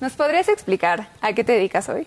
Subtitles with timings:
[0.00, 2.06] ¿nos podrías explicar a qué te dedicas hoy?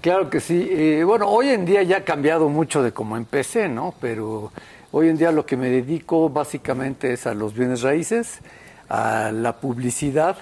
[0.00, 0.68] Claro que sí.
[0.70, 3.94] Eh, bueno, hoy en día ya ha cambiado mucho de cómo empecé, ¿no?
[4.00, 4.52] Pero
[4.92, 8.40] hoy en día lo que me dedico básicamente es a los bienes raíces,
[8.88, 10.36] a la publicidad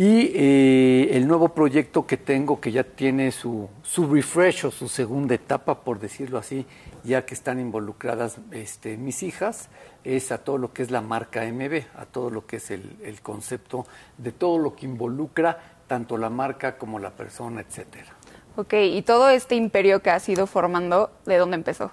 [0.00, 4.88] y eh, el nuevo proyecto que tengo que ya tiene su, su refresh o su
[4.88, 6.64] segunda etapa, por decirlo así,
[7.04, 9.68] ya que están involucradas este, mis hijas,
[10.02, 13.20] es a todo lo que es la marca MB, a todo lo que es el,
[13.22, 13.86] concepto
[14.16, 18.16] de todo lo que involucra tanto la marca como la persona, etcétera.
[18.56, 21.90] Ok, y todo este imperio que has ido formando, ¿de dónde empezó?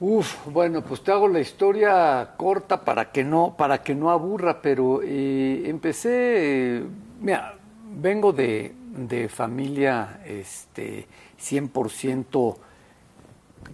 [0.00, 4.62] Uf, bueno, pues te hago la historia corta para que no, para que no aburra,
[4.62, 6.84] pero eh, empecé,
[7.20, 7.56] mira,
[7.96, 11.08] vengo de, de familia este,
[11.40, 12.56] 100%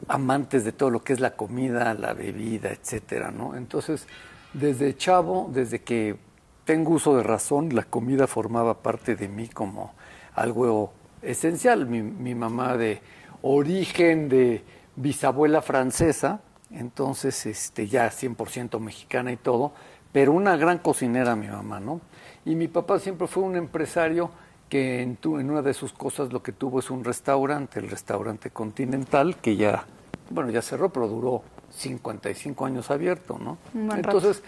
[0.09, 3.55] amantes de todo lo que es la comida, la bebida, etcétera, ¿no?
[3.55, 4.07] Entonces,
[4.55, 6.17] desde chavo, desde que
[6.65, 9.93] tengo uso de razón, la comida formaba parte de mí como
[10.35, 11.87] algo esencial.
[11.87, 13.03] Mi, mi mamá de
[13.43, 14.65] origen de
[14.97, 19.73] bisabuela francesa, entonces este, ya 100% mexicana y todo,
[20.13, 22.01] pero una gran cocinera mi mamá, ¿no?
[22.45, 24.31] Y mi papá siempre fue un empresario
[24.69, 27.91] que en, tu, en una de sus cosas lo que tuvo es un restaurante, el
[27.91, 29.85] restaurante Continental, que ya,
[30.31, 33.59] bueno, ya cerró, pero duró 55 años abierto, ¿no?
[33.95, 34.43] Entonces,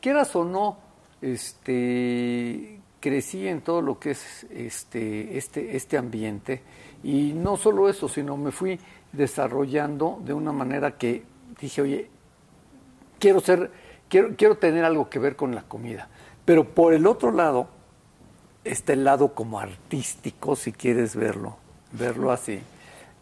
[0.00, 0.78] quieras o no,
[1.20, 6.62] este, crecí en todo lo que es este, este, este ambiente
[7.02, 8.78] y no solo eso, sino me fui
[9.12, 11.24] desarrollando de una manera que
[11.60, 12.10] dije, oye,
[13.18, 13.70] quiero ser,
[14.08, 16.08] quiero, quiero tener algo que ver con la comida.
[16.44, 17.68] Pero por el otro lado,
[18.64, 21.56] está el lado como artístico, si quieres verlo,
[21.92, 22.60] verlo así,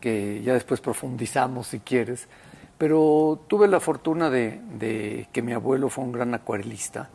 [0.01, 2.29] que ya después profundizamos si quieres.
[2.77, 7.11] Pero tuve la fortuna de, de que mi abuelo fue un gran acuarelista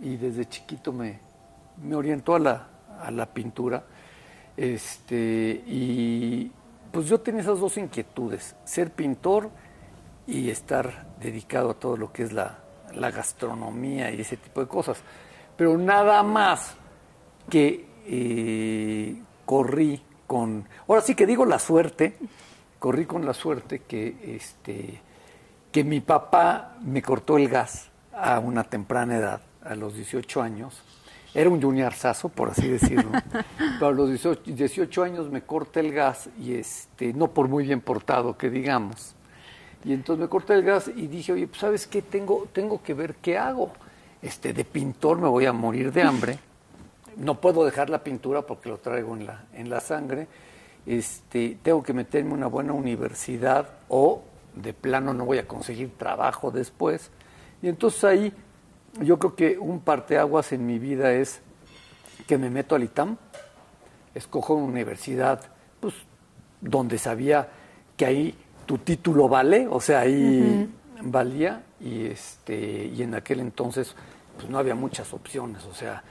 [0.00, 1.18] y desde chiquito me,
[1.82, 2.68] me orientó a la,
[3.02, 3.84] a la pintura.
[4.56, 6.50] Este, y
[6.94, 9.50] pues yo tenía esas dos inquietudes, ser pintor
[10.28, 12.60] y estar dedicado a todo lo que es la,
[12.94, 14.98] la gastronomía y ese tipo de cosas.
[15.56, 16.76] Pero nada más
[17.50, 22.16] que eh, corrí con, ahora sí que digo la suerte,
[22.78, 25.00] corrí con la suerte que, este,
[25.72, 30.80] que mi papá me cortó el gas a una temprana edad, a los 18 años,
[31.34, 33.10] era un juniorzazo, por así decirlo.
[33.58, 37.64] Pero a los 18, 18, años me corta el gas y este, no por muy
[37.64, 39.14] bien portado que digamos.
[39.84, 42.94] Y entonces me corta el gas y dije, oye, pues sabes qué, tengo, tengo que
[42.94, 43.72] ver qué hago.
[44.22, 46.38] Este, de pintor me voy a morir de hambre.
[47.16, 50.28] No puedo dejar la pintura porque lo traigo en la, en la sangre.
[50.86, 54.22] Este, tengo que meterme en una buena universidad o
[54.54, 57.10] de plano no voy a conseguir trabajo después.
[57.60, 58.32] Y entonces ahí
[59.00, 61.40] yo creo que un parteaguas en mi vida es
[62.26, 63.16] que me meto al ITAM,
[64.14, 65.40] escojo una universidad,
[65.80, 65.94] pues,
[66.60, 67.48] donde sabía
[67.96, 68.34] que ahí
[68.66, 70.70] tu título vale, o sea, ahí
[71.02, 73.94] valía, y este, y en aquel entonces,
[74.36, 76.02] pues no había muchas opciones, o sea,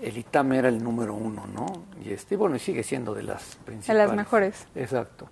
[0.00, 1.66] el ITAM era el número uno, ¿no?
[2.04, 4.02] Y este, bueno, y sigue siendo de las principales.
[4.02, 4.66] De las mejores.
[4.74, 5.28] Exacto.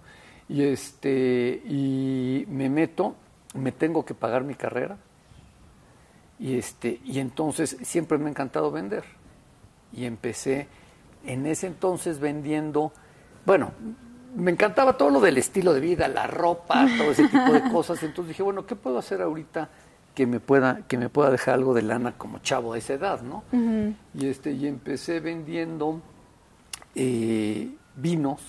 [0.49, 3.15] Y este, y me meto,
[3.55, 4.97] me tengo que pagar mi carrera
[6.39, 9.05] y, este, y entonces siempre me ha encantado vender.
[9.93, 10.67] Y empecé
[11.25, 12.93] en ese entonces vendiendo,
[13.47, 13.73] bueno,
[14.37, 18.03] me encantaba todo lo del estilo de vida, la ropa, todo ese tipo de cosas.
[18.03, 19.69] Entonces dije, bueno, ¿qué puedo hacer ahorita
[20.15, 23.23] que me pueda, que me pueda dejar algo de lana como chavo a esa edad,
[23.23, 23.43] ¿no?
[24.15, 26.01] Y este, y empecé vendiendo
[26.95, 28.41] eh, vinos,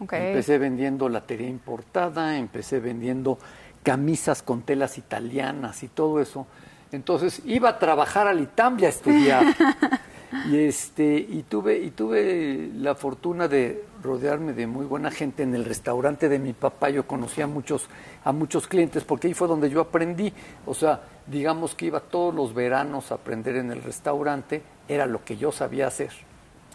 [0.00, 0.26] Okay.
[0.26, 3.38] empecé vendiendo latería importada, empecé vendiendo
[3.84, 6.48] camisas con telas italianas y todo eso.
[6.94, 9.44] Entonces iba a trabajar al ITAM y a estudiar.
[10.50, 15.54] y este y tuve y tuve la fortuna de rodearme de muy buena gente en
[15.54, 16.90] el restaurante de mi papá.
[16.90, 17.88] Yo conocí a muchos
[18.24, 20.32] a muchos clientes porque ahí fue donde yo aprendí.
[20.66, 25.24] O sea, digamos que iba todos los veranos a aprender en el restaurante, era lo
[25.24, 26.10] que yo sabía hacer.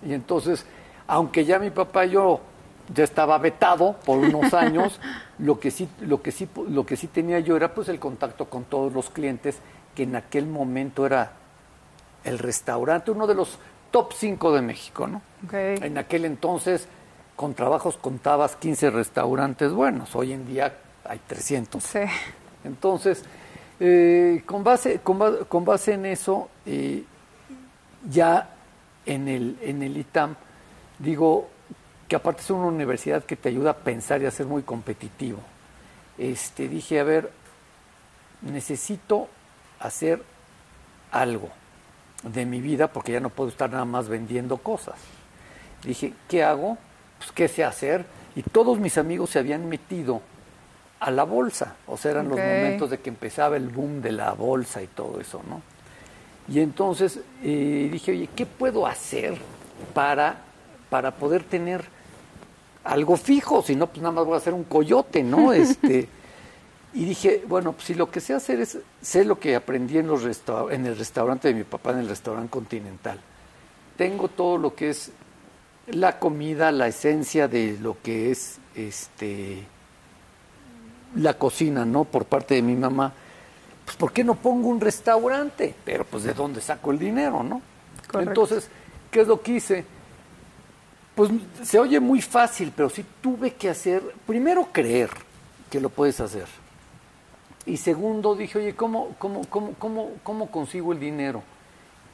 [0.05, 0.65] Y entonces,
[1.07, 2.41] aunque ya mi papá y yo
[2.93, 4.99] ya estaba vetado por unos años,
[5.39, 8.45] lo que sí lo que sí lo que sí tenía yo era pues el contacto
[8.45, 9.59] con todos los clientes
[9.95, 11.31] que en aquel momento era
[12.23, 13.59] el restaurante, uno de los
[13.91, 15.21] top 5 de México, ¿no?
[15.45, 15.77] Okay.
[15.81, 16.87] En aquel entonces,
[17.35, 21.83] con trabajos contabas 15 restaurantes buenos, hoy en día hay 300.
[21.83, 21.99] Sí.
[22.63, 23.23] Entonces,
[23.79, 27.03] eh, con, base, con, con, base en eso, eh,
[28.09, 28.49] ya
[29.05, 30.35] en el, en el ITAM,
[30.99, 31.49] digo
[32.07, 35.39] que aparte es una universidad que te ayuda a pensar y a ser muy competitivo.
[36.17, 37.31] Este, dije, a ver,
[38.41, 39.29] necesito
[39.79, 40.23] hacer
[41.11, 41.49] algo.
[42.23, 44.95] de mi vida porque ya no puedo estar nada más vendiendo cosas.
[45.83, 46.77] Dije, ¿qué hago?
[47.17, 48.05] Pues, ¿qué sé hacer?
[48.35, 50.21] Y todos mis amigos se habían metido
[50.99, 51.75] a la bolsa.
[51.87, 55.21] O sea, eran los momentos de que empezaba el boom de la bolsa y todo
[55.21, 55.61] eso, ¿no?
[56.53, 59.37] Y entonces eh, dije, oye, ¿qué puedo hacer
[59.93, 60.37] para,
[60.89, 61.85] para poder tener
[62.83, 63.61] algo fijo?
[63.61, 65.53] Si no, pues nada más voy a hacer un coyote, ¿no?
[65.59, 66.09] Este,
[66.93, 70.07] y dije, bueno, pues si lo que sé hacer es, sé lo que aprendí en,
[70.07, 70.23] los
[70.71, 73.19] en el restaurante de mi papá, en el restaurante continental.
[73.97, 75.11] Tengo todo lo que es
[75.87, 79.63] la comida, la esencia de lo que es este
[81.15, 82.05] la cocina, ¿no?
[82.05, 83.13] Por parte de mi mamá
[83.89, 85.73] pues ¿por qué no pongo un restaurante?
[85.83, 87.59] Pero pues de dónde saco el dinero, ¿no?
[88.13, 88.69] Entonces,
[89.09, 89.83] ¿qué es lo que hice?
[91.15, 91.31] Pues
[91.63, 95.09] se oye muy fácil, pero sí tuve que hacer, primero creer
[95.71, 96.45] que lo puedes hacer.
[97.69, 101.43] Y segundo dije, oye, ¿cómo, cómo, cómo, cómo, cómo consigo el dinero?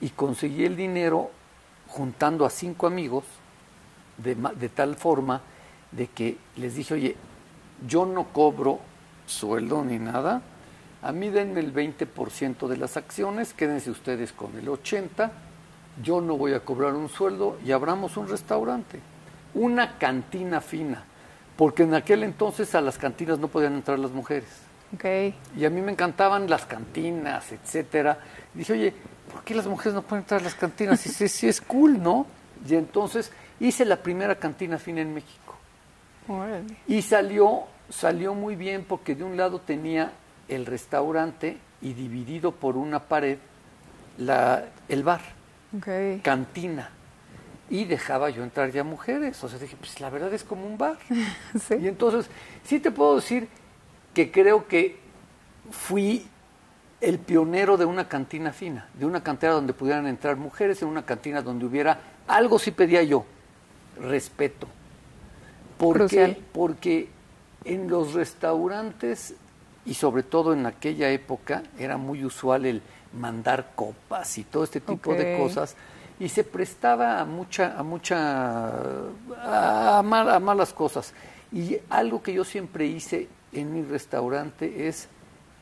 [0.01, 1.31] Y conseguí el dinero
[1.87, 3.23] juntando a cinco amigos
[4.17, 4.35] de,
[4.67, 5.41] tal forma
[5.93, 7.15] de que les dije, oye,
[7.87, 8.81] yo no cobro
[9.27, 10.41] sueldo ni nada,
[11.01, 15.31] a mí denme el 20% de las acciones, quédense ustedes con el 80%,
[16.03, 18.99] yo no voy a cobrar un sueldo y abramos un restaurante,
[19.53, 21.05] una cantina fina,
[21.55, 24.65] porque en aquel entonces a las cantinas no podían entrar las mujeres.
[24.93, 25.35] Okay.
[25.57, 28.19] Y a mí me encantaban las cantinas, etcétera.
[28.53, 28.93] dije, oye,
[29.31, 31.05] ¿por qué las mujeres no pueden entrar a las cantinas?
[31.05, 32.27] Y sí, sí es cool, ¿no?
[32.67, 35.55] Y entonces hice la primera cantina fina en México.
[36.87, 40.11] Y salió, salió muy bien porque de un lado tenía
[40.47, 43.37] el restaurante y dividido por una pared
[44.17, 45.21] la, el bar,
[46.23, 46.89] cantina.
[47.69, 49.43] Y dejaba yo entrar ya mujeres.
[49.43, 50.97] O sea, dije, pues la verdad es como un bar.
[51.79, 52.29] Y entonces,
[52.63, 53.47] sí te puedo decir
[54.15, 54.97] que creo que
[55.69, 56.25] fui
[57.01, 61.05] el pionero de una cantina fina, de una cantera donde pudieran entrar mujeres, en una
[61.05, 63.25] cantina donde hubiera algo sí pedía yo,
[64.01, 64.67] respeto.
[65.77, 66.07] ¿Por
[66.53, 67.09] Porque
[67.65, 69.35] en los restaurantes
[69.85, 72.81] y sobre todo en aquella época era muy usual el
[73.13, 75.75] mandar copas y todo este tipo de cosas
[76.19, 78.71] y se prestaba a mucha a mucha
[79.37, 81.13] a, malas cosas.
[81.51, 85.07] Y algo que yo siempre hice en mi restaurante es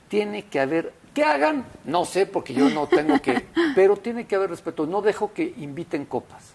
[0.07, 3.45] tiene que haber que hagan no sé porque yo no tengo que
[3.75, 6.53] pero tiene que haber respeto no dejo que inviten copas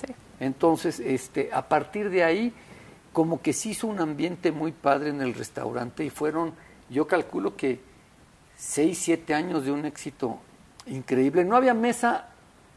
[0.00, 0.12] sí.
[0.40, 2.52] entonces este a partir de ahí
[3.12, 6.52] como que se hizo un ambiente muy padre en el restaurante y fueron
[6.90, 7.80] yo calculo que
[8.56, 10.38] seis, siete años de un éxito
[10.86, 11.44] increíble.
[11.44, 12.28] No había mesa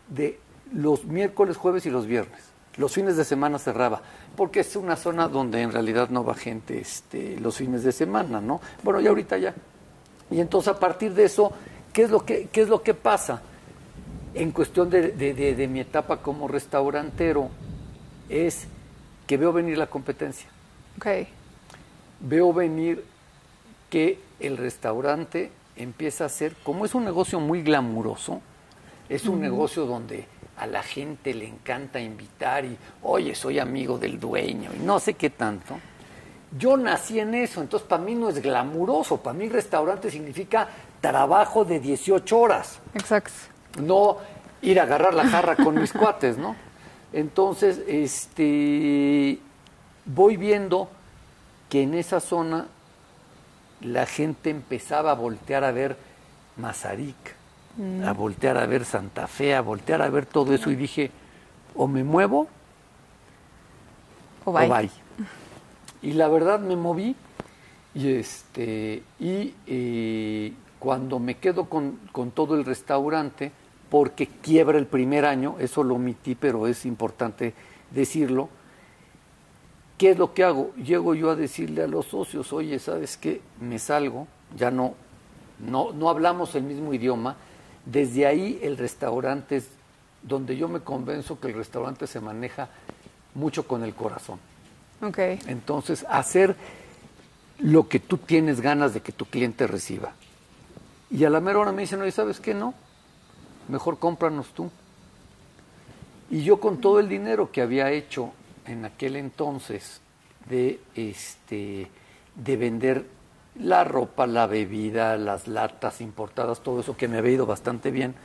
[0.08, 0.40] de
[0.74, 2.49] los miércoles, jueves y los viernes.
[2.80, 4.02] Los fines de semana cerraba,
[4.38, 8.40] porque es una zona donde en realidad no va gente este, los fines de semana,
[8.40, 8.62] ¿no?
[8.84, 9.54] Bueno, ya ahorita ya.
[10.32, 11.52] Y entonces a partir de eso,
[11.92, 13.42] ¿qué es lo que, qué es lo que pasa?
[14.34, 17.50] En cuestión de, de mi etapa como restaurantero,
[18.30, 18.66] es
[19.28, 20.50] que veo venir la competencia.
[20.96, 21.28] Okay.
[22.22, 23.04] Veo venir
[23.90, 28.40] que el restaurante empieza a ser, como es un negocio muy glamuroso,
[29.10, 30.28] es un negocio donde
[30.60, 35.14] a la gente le encanta invitar y, oye, soy amigo del dueño y no sé
[35.14, 35.80] qué tanto.
[36.58, 40.68] Yo nací en eso, entonces para mí no es glamuroso, para mí restaurante significa
[41.00, 42.80] trabajo de 18 horas.
[42.94, 43.32] Exacto.
[43.82, 44.18] No
[44.62, 46.56] ir a agarrar la jarra con mis cuates, ¿no?
[47.14, 49.40] Entonces, este,
[50.06, 50.90] voy viendo
[51.70, 52.68] que en esa zona
[53.82, 55.96] la gente empezaba a voltear a ver
[56.58, 57.39] Mazarik,
[57.78, 58.04] mm.
[58.04, 61.12] a voltear a ver Santa Fe, a voltear a ver todo eso y dije,
[61.76, 62.48] o me muevo
[64.46, 64.90] o bye.
[66.02, 67.16] Y la verdad me moví
[67.94, 73.52] y este y eh, cuando me quedo con, con todo el restaurante,
[73.90, 77.54] porque quiebra el primer año, eso lo omití, pero es importante
[77.92, 78.50] decirlo,
[80.00, 80.74] ¿Qué es lo que hago?
[80.76, 83.42] Llego yo a decirle a los socios, oye, ¿sabes qué?
[83.60, 84.94] Me salgo, ya no,
[85.60, 87.36] no, no hablamos el mismo idioma.
[87.86, 89.68] Desde ahí el restaurante es
[90.24, 92.70] donde yo me convenzo que el restaurante se maneja
[93.36, 94.40] mucho con el corazón.
[95.02, 95.40] Okay.
[95.48, 96.56] Entonces, hacer
[97.60, 100.14] lo que tú tienes ganas de que tu cliente reciba.
[101.10, 102.54] Y a la mera hora me dicen, oye, ¿sabes qué?
[102.54, 102.74] No,
[103.68, 104.70] mejor cómpranos tú.
[106.30, 108.32] Y yo con todo el dinero que había hecho
[108.66, 110.02] en aquel entonces
[110.48, 111.90] de este
[112.36, 113.06] de vender
[113.60, 118.16] la ropa, la bebida, las latas importadas, todo eso que me había ido bastante bien,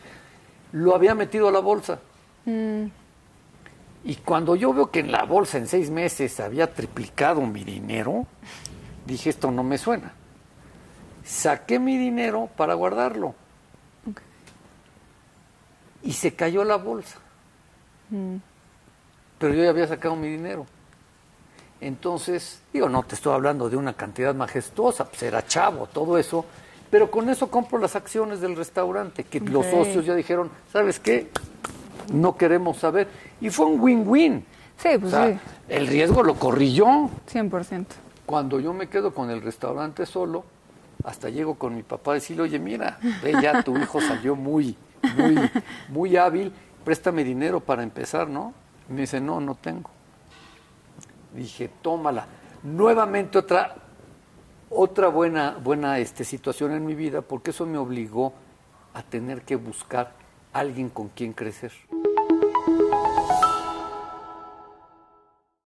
[0.72, 1.98] lo había metido a la bolsa.
[2.44, 2.84] Mm.
[4.04, 8.26] Y cuando yo veo que en la bolsa en seis meses había triplicado mi dinero,
[9.06, 10.12] dije, esto no me suena.
[11.24, 13.34] Saqué mi dinero para guardarlo.
[16.02, 17.18] y se cayó la bolsa.
[19.38, 20.66] Pero yo ya había sacado mi dinero.
[21.84, 26.46] Entonces, digo, no te estoy hablando de una cantidad majestuosa, pues era chavo, todo eso,
[26.90, 31.28] pero con eso compro las acciones del restaurante, que los socios ya dijeron, ¿sabes qué?
[32.10, 33.06] No queremos saber.
[33.38, 34.46] Y fue un win-win.
[34.78, 35.38] Sí, pues sí.
[35.68, 37.10] El riesgo lo corrí yo.
[37.30, 37.84] 100%.
[38.24, 40.46] Cuando yo me quedo con el restaurante solo,
[41.04, 44.74] hasta llego con mi papá a decirle, oye, mira, ve ya, tu hijo salió muy,
[45.18, 45.50] muy,
[45.88, 46.50] muy hábil,
[46.82, 48.54] préstame dinero para empezar, ¿no?
[48.88, 49.90] Y me dice, no, no tengo.
[51.34, 52.26] Dije, tómala.
[52.62, 53.74] Nuevamente otra,
[54.70, 58.32] otra buena, buena este, situación en mi vida, porque eso me obligó
[58.94, 60.12] a tener que buscar
[60.52, 61.72] alguien con quien crecer.